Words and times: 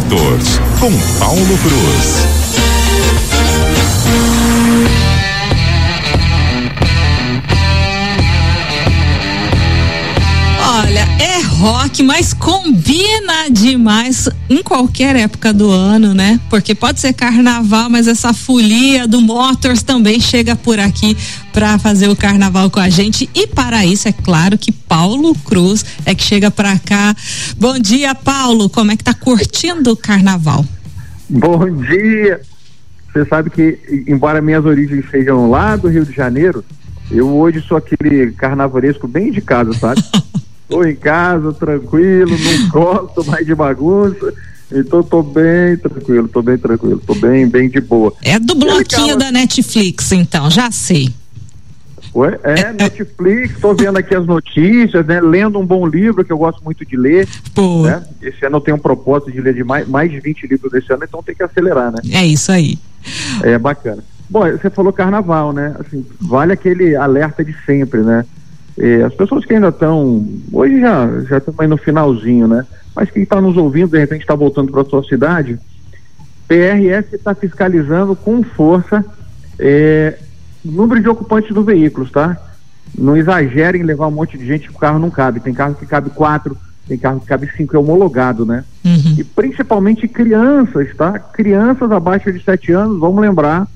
Motors 0.00 0.58
com 0.80 0.90
Paulo 1.18 1.58
Cruz. 1.58 2.49
Rock, 11.60 12.02
mas 12.02 12.32
combina 12.32 13.50
demais 13.50 14.30
em 14.48 14.62
qualquer 14.62 15.14
época 15.14 15.52
do 15.52 15.70
ano, 15.70 16.14
né? 16.14 16.40
Porque 16.48 16.74
pode 16.74 16.98
ser 16.98 17.12
carnaval, 17.12 17.90
mas 17.90 18.08
essa 18.08 18.32
folia 18.32 19.06
do 19.06 19.20
Motors 19.20 19.82
também 19.82 20.18
chega 20.18 20.56
por 20.56 20.80
aqui 20.80 21.14
para 21.52 21.78
fazer 21.78 22.08
o 22.08 22.16
carnaval 22.16 22.70
com 22.70 22.80
a 22.80 22.88
gente. 22.88 23.28
E 23.34 23.46
para 23.46 23.84
isso, 23.84 24.08
é 24.08 24.12
claro 24.12 24.56
que 24.56 24.72
Paulo 24.72 25.34
Cruz 25.44 25.84
é 26.06 26.14
que 26.14 26.22
chega 26.22 26.50
para 26.50 26.78
cá. 26.78 27.14
Bom 27.58 27.78
dia, 27.78 28.14
Paulo. 28.14 28.70
Como 28.70 28.92
é 28.92 28.96
que 28.96 29.04
tá 29.04 29.12
curtindo 29.12 29.92
o 29.92 29.96
carnaval? 29.96 30.64
Bom 31.28 31.70
dia. 31.76 32.40
Você 33.12 33.26
sabe 33.26 33.50
que, 33.50 34.04
embora 34.08 34.40
minhas 34.40 34.64
origens 34.64 35.04
sejam 35.10 35.50
lá 35.50 35.76
do 35.76 35.88
Rio 35.88 36.06
de 36.06 36.12
Janeiro, 36.12 36.64
eu 37.10 37.28
hoje 37.28 37.60
sou 37.60 37.76
aquele 37.76 38.32
carnavoresco 38.32 39.06
bem 39.06 39.30
de 39.30 39.42
casa, 39.42 39.74
sabe? 39.74 40.02
Estou 40.70 40.86
em 40.86 40.94
casa, 40.94 41.52
tranquilo, 41.52 42.30
não 42.30 42.68
gosto 42.68 43.24
mais 43.24 43.44
de 43.44 43.56
bagunça. 43.56 44.32
Então 44.70 45.02
tô 45.02 45.20
bem 45.20 45.76
tranquilo, 45.76 46.28
tô 46.28 46.40
bem 46.42 46.56
tranquilo, 46.56 47.02
tô 47.04 47.12
bem, 47.16 47.48
bem 47.48 47.68
de 47.68 47.80
boa. 47.80 48.14
É 48.22 48.38
do 48.38 48.54
bloquinho 48.54 49.16
da 49.16 49.32
Netflix, 49.32 50.12
então, 50.12 50.48
já 50.48 50.70
sei. 50.70 51.12
Ué, 52.14 52.38
é, 52.44 52.60
é, 52.60 52.72
Netflix, 52.72 53.60
tô 53.60 53.74
vendo 53.74 53.96
aqui 53.96 54.14
as 54.14 54.24
notícias, 54.24 55.04
né? 55.06 55.20
Lendo 55.20 55.58
um 55.58 55.66
bom 55.66 55.84
livro 55.84 56.24
que 56.24 56.32
eu 56.32 56.38
gosto 56.38 56.62
muito 56.62 56.86
de 56.86 56.96
ler. 56.96 57.28
Pô. 57.52 57.82
Né? 57.82 58.04
Esse 58.22 58.46
ano 58.46 58.58
eu 58.58 58.60
tenho 58.60 58.76
um 58.76 58.80
propósito 58.80 59.32
de 59.32 59.40
ler 59.40 59.54
de 59.54 59.64
mais, 59.64 59.88
mais 59.88 60.08
de 60.08 60.20
20 60.20 60.46
livros 60.46 60.70
desse 60.70 60.92
ano, 60.92 61.02
então 61.02 61.20
tem 61.20 61.34
que 61.34 61.42
acelerar, 61.42 61.90
né? 61.90 61.98
É 62.12 62.24
isso 62.24 62.52
aí. 62.52 62.78
É 63.42 63.58
bacana. 63.58 64.04
Bom, 64.28 64.48
você 64.48 64.70
falou 64.70 64.92
carnaval, 64.92 65.52
né? 65.52 65.74
Assim, 65.80 66.06
vale 66.20 66.52
aquele 66.52 66.94
alerta 66.94 67.44
de 67.44 67.54
sempre, 67.66 68.02
né? 68.02 68.24
É, 68.78 69.02
as 69.02 69.14
pessoas 69.14 69.44
que 69.44 69.54
ainda 69.54 69.68
estão, 69.68 70.26
hoje 70.52 70.80
já 70.80 71.22
já 71.28 71.38
estamos 71.38 71.60
aí 71.60 71.66
no 71.66 71.76
finalzinho, 71.76 72.46
né? 72.46 72.66
Mas 72.94 73.10
quem 73.10 73.22
está 73.22 73.40
nos 73.40 73.56
ouvindo, 73.56 73.90
de 73.90 73.98
repente 73.98 74.22
está 74.22 74.34
voltando 74.34 74.70
para 74.72 74.82
a 74.82 74.84
sua 74.84 75.02
cidade, 75.04 75.58
PRS 76.48 77.12
está 77.12 77.34
fiscalizando 77.34 78.16
com 78.16 78.42
força 78.42 79.04
é, 79.58 80.18
o 80.64 80.70
número 80.70 81.00
de 81.00 81.08
ocupantes 81.08 81.54
do 81.54 81.62
veículo, 81.62 82.08
tá? 82.08 82.36
Não 82.96 83.16
exagerem 83.16 83.82
em 83.82 83.84
levar 83.84 84.08
um 84.08 84.12
monte 84.12 84.36
de 84.36 84.46
gente 84.46 84.68
que 84.68 84.74
o 84.74 84.78
carro 84.78 84.98
não 84.98 85.10
cabe. 85.10 85.40
Tem 85.40 85.54
carro 85.54 85.74
que 85.74 85.86
cabe 85.86 86.10
quatro, 86.10 86.56
tem 86.88 86.98
carro 86.98 87.20
que 87.20 87.26
cabe 87.26 87.48
cinco, 87.56 87.76
é 87.76 87.78
homologado, 87.78 88.44
né? 88.44 88.64
Uhum. 88.84 89.14
E 89.18 89.22
principalmente 89.24 90.08
crianças, 90.08 90.88
tá? 90.96 91.18
Crianças 91.18 91.90
abaixo 91.92 92.32
de 92.32 92.42
sete 92.42 92.72
anos, 92.72 92.98
vamos 92.98 93.20
lembrar, 93.20 93.68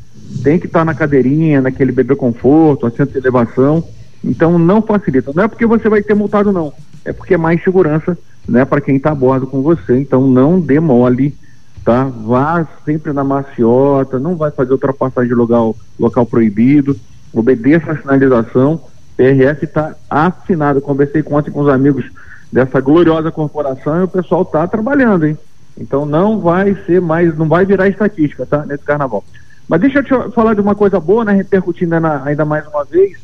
tem 0.42 0.59
que 0.59 0.67
estar 0.67 0.81
tá 0.81 0.84
na 0.84 0.95
cadeirinha, 0.95 1.61
naquele 1.61 1.92
bebê 1.92 2.17
conforto, 2.17 2.87
assento 2.87 3.12
de 3.12 3.19
elevação 3.19 3.84
então 4.25 4.58
não 4.58 4.80
facilita. 4.80 5.30
Não 5.34 5.44
é 5.44 5.48
porque 5.48 5.67
você 5.67 5.89
vai 5.89 6.03
ter 6.03 6.14
multado, 6.14 6.50
não. 6.50 6.72
É 7.05 7.12
porque 7.12 7.34
é 7.34 7.36
mais 7.39 7.62
segurança 7.62 8.17
né, 8.48 8.64
para 8.64 8.81
quem 8.81 8.97
está 8.97 9.11
a 9.11 9.14
bordo 9.14 9.47
com 9.47 9.62
você. 9.62 9.98
Então 9.98 10.27
não 10.27 10.58
demole, 10.58 11.36
tá? 11.84 12.05
Vá 12.05 12.66
sempre 12.84 13.12
na 13.12 13.22
maciota, 13.22 14.19
não 14.19 14.34
vai 14.34 14.50
fazer 14.50 14.72
ultrapassagem 14.72 15.28
de 15.28 15.34
local, 15.34 15.77
local 16.00 16.25
proibido, 16.25 16.97
obedeça 17.33 17.92
a 17.92 17.98
sinalização. 17.98 18.81
PRS 19.16 19.62
está 19.62 19.94
assinado. 20.08 20.81
Conversei 20.81 21.22
com 21.22 21.34
ontem 21.34 21.50
com 21.50 21.61
os 21.61 21.69
amigos 21.69 22.11
dessa 22.50 22.81
gloriosa 22.81 23.31
corporação 23.31 24.00
e 24.00 24.05
o 24.05 24.09
pessoal 24.09 24.42
está 24.42 24.66
trabalhando, 24.66 25.27
hein? 25.27 25.38
Então 25.77 26.06
não 26.06 26.41
vai 26.41 26.75
ser 26.86 27.00
mais, 27.00 27.36
não 27.36 27.48
vai 27.48 27.66
virar 27.66 27.88
estatística, 27.88 28.47
tá? 28.47 28.64
Nesse 28.64 28.84
carnaval. 28.84 29.22
Mas 29.69 29.81
deixa 29.81 29.98
eu 29.98 30.03
te 30.03 30.34
falar 30.34 30.54
de 30.54 30.60
uma 30.60 30.75
coisa 30.75 30.98
boa, 30.98 31.25
né? 31.25 31.32
Repercutindo 31.32 31.94
ainda 31.94 32.44
mais 32.44 32.66
uma 32.66 32.84
vez 32.84 33.23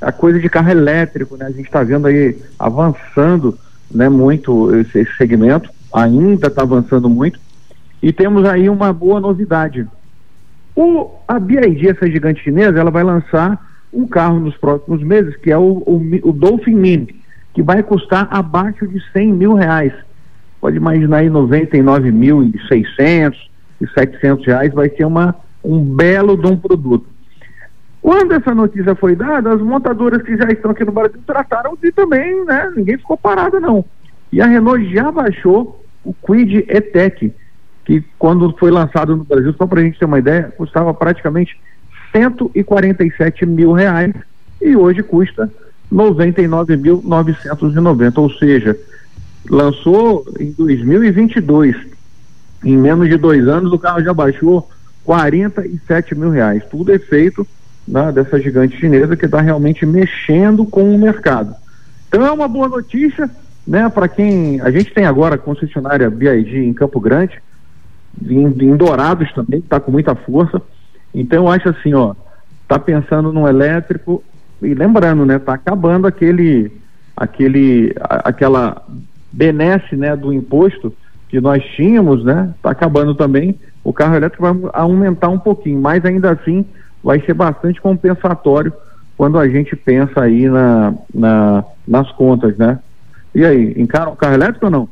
a 0.00 0.12
coisa 0.12 0.38
de 0.38 0.48
carro 0.48 0.70
elétrico, 0.70 1.36
né? 1.36 1.46
A 1.46 1.50
gente 1.50 1.66
está 1.66 1.82
vendo 1.82 2.06
aí 2.06 2.38
avançando, 2.58 3.58
né? 3.90 4.08
Muito 4.08 4.74
esse, 4.76 5.00
esse 5.00 5.16
segmento, 5.16 5.68
ainda 5.92 6.46
está 6.46 6.62
avançando 6.62 7.08
muito. 7.08 7.38
E 8.02 8.12
temos 8.12 8.48
aí 8.48 8.68
uma 8.68 8.92
boa 8.92 9.20
novidade. 9.20 9.86
O, 10.74 11.10
a 11.28 11.38
BID, 11.38 11.88
essa 11.88 12.10
gigante 12.10 12.42
chinesa, 12.42 12.78
ela 12.78 12.90
vai 12.90 13.04
lançar 13.04 13.70
um 13.92 14.06
carro 14.06 14.40
nos 14.40 14.56
próximos 14.56 15.02
meses, 15.02 15.36
que 15.36 15.50
é 15.50 15.58
o, 15.58 15.82
o, 15.84 16.00
o 16.22 16.32
Dolphin 16.32 16.76
Mini, 16.76 17.20
que 17.52 17.62
vai 17.62 17.82
custar 17.82 18.26
abaixo 18.30 18.86
de 18.86 19.02
100 19.12 19.32
mil 19.32 19.54
reais. 19.54 19.92
Pode 20.60 20.76
imaginar 20.76 21.16
aí 21.18 21.28
99.600 21.28 23.34
e 23.80 23.88
700 23.88 24.46
reais, 24.46 24.72
vai 24.72 24.88
ser 24.90 25.04
uma, 25.04 25.34
um 25.64 25.82
belo 25.82 26.36
de 26.36 26.46
um 26.46 26.56
produto. 26.56 27.06
Quando 28.10 28.32
essa 28.32 28.52
notícia 28.52 28.96
foi 28.96 29.14
dada, 29.14 29.52
as 29.52 29.60
montadoras 29.60 30.20
que 30.22 30.36
já 30.36 30.50
estão 30.50 30.72
aqui 30.72 30.84
no 30.84 30.90
Brasil 30.90 31.20
trataram 31.24 31.78
de 31.80 31.92
também, 31.92 32.44
né? 32.44 32.68
Ninguém 32.74 32.98
ficou 32.98 33.16
parado, 33.16 33.60
não. 33.60 33.84
E 34.32 34.42
a 34.42 34.46
Renault 34.46 34.92
já 34.92 35.12
baixou 35.12 35.84
o 36.02 36.12
Quid 36.12 36.66
E-Tech, 36.68 37.32
que 37.84 38.04
quando 38.18 38.52
foi 38.58 38.72
lançado 38.72 39.16
no 39.16 39.22
Brasil, 39.22 39.52
só 39.52 39.64
para 39.64 39.78
a 39.78 39.84
gente 39.84 39.96
ter 39.96 40.06
uma 40.06 40.18
ideia, 40.18 40.52
custava 40.56 40.92
praticamente 40.92 41.56
147 42.10 43.46
mil 43.46 43.70
reais 43.70 44.12
e 44.60 44.74
hoje 44.74 45.04
custa 45.04 45.48
99.990, 45.92 48.18
ou 48.18 48.28
seja, 48.32 48.76
lançou 49.48 50.24
em 50.40 50.50
2022, 50.50 51.76
em 52.64 52.76
menos 52.76 53.08
de 53.08 53.16
dois 53.16 53.46
anos 53.46 53.72
o 53.72 53.78
carro 53.78 54.02
já 54.02 54.12
baixou 54.12 54.68
47 55.04 56.16
mil 56.16 56.30
reais. 56.30 56.64
Tudo 56.68 56.92
é 56.92 56.98
feito 56.98 57.46
né, 57.90 58.12
dessa 58.12 58.40
gigante 58.40 58.78
chinesa 58.78 59.16
que 59.16 59.24
está 59.26 59.40
realmente 59.40 59.84
mexendo 59.84 60.64
com 60.64 60.94
o 60.94 60.98
mercado. 60.98 61.54
Então 62.08 62.24
é 62.24 62.30
uma 62.30 62.46
boa 62.46 62.68
notícia, 62.68 63.28
né, 63.66 63.88
para 63.88 64.08
quem 64.08 64.60
a 64.60 64.70
gente 64.70 64.94
tem 64.94 65.04
agora 65.04 65.34
a 65.34 65.38
concessionária 65.38 66.08
BID 66.08 66.56
em 66.56 66.72
Campo 66.72 67.00
Grande, 67.00 67.42
em, 68.22 68.46
em 68.46 68.76
Dourados 68.76 69.32
também, 69.32 69.58
está 69.58 69.80
com 69.80 69.90
muita 69.90 70.14
força. 70.14 70.62
Então 71.12 71.44
eu 71.44 71.48
acho 71.48 71.68
assim, 71.68 71.92
ó, 71.92 72.14
tá 72.68 72.78
pensando 72.78 73.32
no 73.32 73.48
elétrico 73.48 74.22
e 74.62 74.72
lembrando, 74.72 75.26
né, 75.26 75.38
tá 75.40 75.54
acabando 75.54 76.06
aquele 76.06 76.70
aquele 77.16 77.92
a, 78.00 78.28
aquela 78.28 78.86
benesse, 79.32 79.96
né, 79.96 80.14
do 80.14 80.32
imposto 80.32 80.94
que 81.28 81.40
nós 81.40 81.62
tínhamos, 81.76 82.24
né, 82.24 82.54
tá 82.62 82.70
acabando 82.70 83.16
também. 83.16 83.58
O 83.82 83.92
carro 83.92 84.14
elétrico 84.14 84.42
vai 84.42 84.70
aumentar 84.74 85.28
um 85.28 85.38
pouquinho, 85.38 85.80
mas 85.80 86.04
ainda 86.04 86.30
assim 86.30 86.64
vai 87.02 87.20
ser 87.20 87.34
bastante 87.34 87.80
compensatório 87.80 88.72
quando 89.16 89.38
a 89.38 89.48
gente 89.48 89.76
pensa 89.76 90.22
aí 90.22 90.48
na, 90.48 90.94
na, 91.12 91.64
nas 91.86 92.10
contas, 92.12 92.56
né? 92.56 92.78
E 93.34 93.44
aí, 93.44 93.74
encara 93.76 94.10
o 94.10 94.16
carro 94.16 94.34
elétrico 94.34 94.66
ou 94.66 94.70
não? 94.70 94.88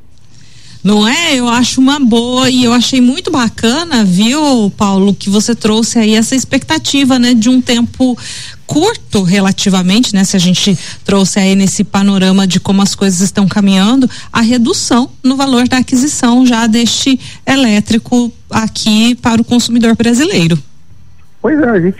Não 0.82 1.08
é? 1.08 1.34
Eu 1.34 1.48
acho 1.48 1.80
uma 1.80 1.98
boa 1.98 2.48
e 2.48 2.64
eu 2.64 2.72
achei 2.72 3.00
muito 3.00 3.30
bacana, 3.30 4.04
viu, 4.04 4.72
Paulo, 4.76 5.12
que 5.12 5.28
você 5.28 5.54
trouxe 5.54 5.98
aí 5.98 6.14
essa 6.14 6.36
expectativa, 6.36 7.18
né, 7.18 7.34
de 7.34 7.48
um 7.48 7.60
tempo 7.60 8.16
curto 8.66 9.22
relativamente, 9.22 10.14
né, 10.14 10.24
se 10.24 10.36
a 10.36 10.38
gente 10.38 10.78
trouxe 11.04 11.40
aí 11.40 11.54
nesse 11.56 11.82
panorama 11.82 12.46
de 12.46 12.60
como 12.60 12.82
as 12.82 12.94
coisas 12.94 13.20
estão 13.20 13.48
caminhando, 13.48 14.08
a 14.32 14.40
redução 14.40 15.10
no 15.22 15.36
valor 15.36 15.66
da 15.66 15.78
aquisição 15.78 16.46
já 16.46 16.66
deste 16.66 17.18
elétrico 17.46 18.32
aqui 18.50 19.14
para 19.16 19.40
o 19.40 19.44
consumidor 19.44 19.96
brasileiro. 19.96 20.58
Pois 21.40 21.58
é, 21.60 21.68
a 21.68 21.80
gente, 21.80 21.98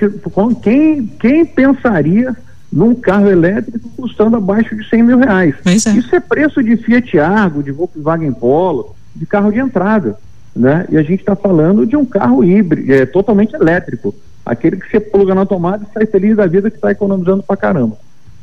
quem, 0.62 1.06
quem 1.06 1.46
pensaria 1.46 2.36
num 2.72 2.94
carro 2.94 3.30
elétrico 3.30 3.88
custando 3.96 4.36
abaixo 4.36 4.76
de 4.76 4.88
100 4.88 5.02
mil 5.02 5.18
reais? 5.18 5.54
É. 5.64 5.72
Isso 5.72 6.14
é 6.14 6.20
preço 6.20 6.62
de 6.62 6.76
Fiat 6.76 7.18
Argo, 7.18 7.62
de 7.62 7.72
Volkswagen 7.72 8.32
Polo, 8.32 8.94
de 9.14 9.26
carro 9.26 9.52
de 9.52 9.58
entrada, 9.58 10.16
né? 10.54 10.86
E 10.90 10.96
a 10.96 11.02
gente 11.02 11.20
está 11.20 11.36
falando 11.36 11.86
de 11.86 11.96
um 11.96 12.04
carro 12.04 12.44
híbrido, 12.44 12.92
é, 12.92 13.06
totalmente 13.06 13.54
elétrico, 13.54 14.14
aquele 14.44 14.76
que 14.76 14.90
você 14.90 15.00
pluga 15.00 15.34
na 15.34 15.46
tomada 15.46 15.84
e 15.84 15.92
sai 15.92 16.06
feliz 16.06 16.36
da 16.36 16.46
vida 16.46 16.70
que 16.70 16.76
está 16.76 16.90
economizando 16.90 17.42
pra 17.42 17.56
caramba. 17.56 17.96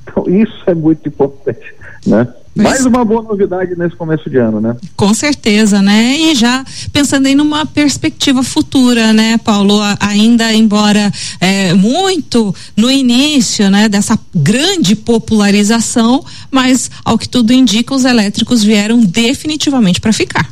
Então 0.04 0.24
isso 0.28 0.64
é 0.68 0.74
muito 0.74 1.08
importante, 1.08 1.74
né? 2.06 2.28
Mais 2.56 2.86
uma 2.86 3.04
boa 3.04 3.22
novidade 3.22 3.78
nesse 3.78 3.98
começo 3.98 4.30
de 4.30 4.38
ano, 4.38 4.62
né? 4.62 4.78
Com 4.96 5.14
certeza, 5.14 5.82
né? 5.82 6.16
E 6.18 6.34
já 6.36 6.64
pensando 6.94 7.28
em 7.28 7.36
numa 7.36 7.66
perspectiva 7.66 8.44
futura, 8.44 9.12
né, 9.12 9.38
Paulo? 9.38 9.78
Ainda 10.00 10.54
embora 10.54 11.12
é, 11.42 11.74
muito 11.74 12.56
no 12.78 12.90
início, 12.90 13.70
né, 13.70 13.90
dessa 13.90 14.18
grande 14.34 14.96
popularização, 14.96 16.24
mas 16.50 16.90
ao 17.04 17.18
que 17.18 17.28
tudo 17.28 17.52
indica, 17.52 17.94
os 17.94 18.06
elétricos 18.06 18.64
vieram 18.64 19.02
definitivamente 19.02 20.00
para 20.00 20.14
ficar. 20.14 20.50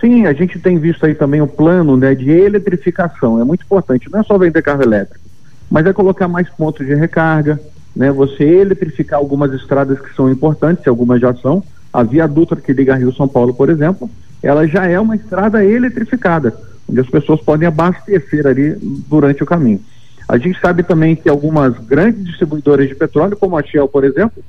Sim, 0.00 0.26
a 0.26 0.32
gente 0.32 0.58
tem 0.60 0.78
visto 0.78 1.04
aí 1.04 1.16
também 1.16 1.40
o 1.40 1.48
plano, 1.48 1.96
né, 1.96 2.14
de 2.14 2.30
eletrificação. 2.30 3.40
É 3.40 3.44
muito 3.44 3.64
importante. 3.64 4.08
Não 4.10 4.20
é 4.20 4.22
só 4.22 4.38
vender 4.38 4.62
carro 4.62 4.82
elétrico, 4.82 5.24
mas 5.68 5.84
é 5.84 5.92
colocar 5.92 6.28
mais 6.28 6.48
pontos 6.50 6.86
de 6.86 6.94
recarga 6.94 7.60
né, 7.94 8.10
você 8.10 8.44
eletrificar 8.44 9.18
algumas 9.18 9.52
estradas 9.52 10.00
que 10.00 10.14
são 10.14 10.30
importantes, 10.30 10.86
algumas 10.86 11.20
já 11.20 11.34
são. 11.34 11.62
A 11.92 12.02
Via 12.02 12.26
Dutra 12.26 12.60
que 12.60 12.72
liga 12.72 12.94
Rio 12.94 13.12
São 13.12 13.28
Paulo, 13.28 13.52
por 13.52 13.68
exemplo, 13.68 14.10
ela 14.42 14.66
já 14.66 14.86
é 14.86 14.98
uma 14.98 15.14
estrada 15.14 15.64
eletrificada, 15.64 16.56
onde 16.88 17.00
as 17.00 17.08
pessoas 17.08 17.40
podem 17.40 17.68
abastecer 17.68 18.46
ali 18.46 18.76
durante 19.08 19.42
o 19.42 19.46
caminho. 19.46 19.80
A 20.28 20.38
gente 20.38 20.58
sabe 20.60 20.82
também 20.82 21.14
que 21.14 21.28
algumas 21.28 21.76
grandes 21.78 22.24
distribuidoras 22.24 22.88
de 22.88 22.94
petróleo, 22.94 23.36
como 23.36 23.56
a 23.56 23.62
Shell, 23.62 23.88
por 23.88 24.04
exemplo, 24.04 24.42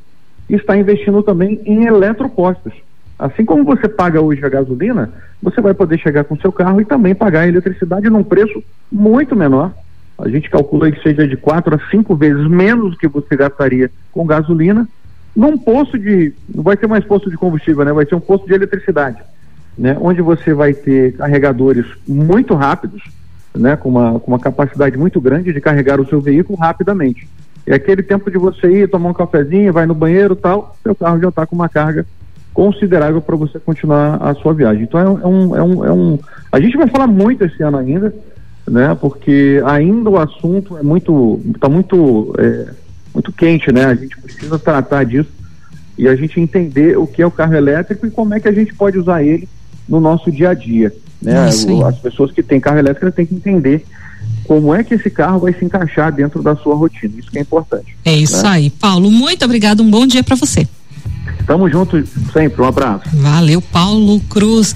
está 0.49 0.77
investindo 0.77 1.21
também 1.21 1.59
em 1.65 1.85
eletropostos. 1.85 2.73
Assim 3.17 3.45
como 3.45 3.63
você 3.63 3.87
paga 3.87 4.21
hoje 4.21 4.43
a 4.45 4.49
gasolina, 4.49 5.11
você 5.41 5.61
vai 5.61 5.73
poder 5.73 5.97
chegar 5.99 6.23
com 6.23 6.37
seu 6.37 6.51
carro 6.51 6.81
e 6.81 6.85
também 6.85 7.13
pagar 7.13 7.41
a 7.41 7.47
eletricidade 7.47 8.09
num 8.09 8.23
preço 8.23 8.63
muito 8.91 9.35
menor. 9.35 9.71
A 10.17 10.29
gente 10.29 10.49
calcula 10.49 10.91
que 10.91 11.01
seja 11.01 11.27
de 11.27 11.35
quatro 11.35 11.75
a 11.75 11.89
cinco 11.89 12.15
vezes 12.15 12.47
menos 12.47 12.91
do 12.91 12.97
que 12.97 13.07
você 13.07 13.35
gastaria 13.35 13.91
com 14.11 14.25
gasolina 14.25 14.87
num 15.35 15.57
posto 15.57 15.97
de. 15.97 16.33
Não 16.53 16.63
vai 16.63 16.77
ser 16.77 16.87
mais 16.87 17.03
posto 17.03 17.29
de 17.29 17.37
combustível, 17.37 17.83
né? 17.83 17.91
Vai 17.91 18.05
ser 18.05 18.15
um 18.15 18.19
posto 18.19 18.47
de 18.47 18.53
eletricidade. 18.53 19.17
Né? 19.77 19.97
Onde 19.99 20.21
você 20.21 20.53
vai 20.53 20.73
ter 20.73 21.17
carregadores 21.17 21.85
muito 22.07 22.53
rápidos, 22.53 23.01
né? 23.55 23.75
Com 23.75 23.89
uma, 23.89 24.19
com 24.19 24.31
uma 24.31 24.39
capacidade 24.39 24.97
muito 24.97 25.19
grande 25.19 25.51
de 25.51 25.59
carregar 25.59 25.99
o 25.99 26.07
seu 26.07 26.21
veículo 26.21 26.57
rapidamente. 26.57 27.27
E 27.65 27.73
aquele 27.73 28.03
tempo 28.03 28.29
de 28.29 28.37
você 28.37 28.67
ir 28.67 28.89
tomar 28.89 29.09
um 29.09 29.13
cafezinho, 29.13 29.73
vai 29.73 29.85
no 29.85 29.95
banheiro 29.95 30.35
tal, 30.35 30.75
seu 30.83 30.93
carro 30.93 31.19
já 31.19 31.29
está 31.29 31.45
com 31.45 31.55
uma 31.55 31.69
carga 31.69 32.05
considerável 32.53 33.21
para 33.21 33.35
você 33.35 33.59
continuar 33.59 34.17
a 34.21 34.35
sua 34.35 34.53
viagem. 34.53 34.83
Então 34.83 34.99
é 34.99 35.27
um, 35.27 35.55
é, 35.55 35.63
um, 35.63 35.85
é 35.85 35.91
um. 35.91 36.19
A 36.51 36.59
gente 36.59 36.77
vai 36.77 36.87
falar 36.87 37.07
muito 37.07 37.43
esse 37.43 37.63
ano 37.63 37.77
ainda, 37.77 38.13
né? 38.67 38.95
Porque 38.99 39.61
ainda 39.65 40.09
o 40.09 40.19
assunto 40.19 40.77
é 40.77 40.83
muito. 40.83 41.41
está 41.53 41.69
muito. 41.69 42.35
É, 42.37 42.83
muito 43.13 43.31
quente, 43.31 43.71
né? 43.71 43.85
A 43.85 43.95
gente 43.95 44.17
precisa 44.17 44.57
tratar 44.57 45.03
disso 45.03 45.29
e 45.97 46.07
a 46.07 46.15
gente 46.15 46.39
entender 46.39 46.97
o 46.97 47.05
que 47.05 47.21
é 47.21 47.25
o 47.25 47.31
carro 47.31 47.53
elétrico 47.53 48.07
e 48.07 48.11
como 48.11 48.33
é 48.33 48.39
que 48.39 48.47
a 48.47 48.51
gente 48.51 48.73
pode 48.73 48.97
usar 48.97 49.23
ele 49.23 49.47
no 49.87 49.99
nosso 49.99 50.31
dia 50.31 50.49
a 50.49 50.53
dia. 50.53 50.91
Né? 51.21 51.47
As 51.47 51.99
pessoas 51.99 52.31
que 52.31 52.41
têm 52.41 52.59
carro 52.59 52.79
elétrico 52.79 53.11
têm 53.11 53.25
que 53.25 53.35
entender 53.35 53.85
como 54.45 54.73
é 54.73 54.83
que 54.83 54.95
esse 54.95 55.09
carro 55.09 55.39
vai 55.39 55.53
se 55.53 55.63
encaixar 55.63 56.11
dentro 56.11 56.41
da 56.41 56.55
sua 56.55 56.75
rotina. 56.75 57.13
Isso 57.17 57.31
que 57.31 57.37
é 57.37 57.41
importante. 57.41 57.95
É 58.03 58.13
isso 58.13 58.43
né? 58.43 58.49
aí. 58.49 58.69
Paulo, 58.69 59.09
muito 59.09 59.45
obrigado. 59.45 59.81
Um 59.81 59.89
bom 59.89 60.05
dia 60.05 60.23
para 60.23 60.35
você. 60.35 60.67
Tamo 61.45 61.69
junto 61.69 62.03
sempre. 62.31 62.61
Um 62.61 62.65
abraço. 62.65 63.03
Valeu, 63.13 63.61
Paulo 63.61 64.19
Cruz. 64.21 64.75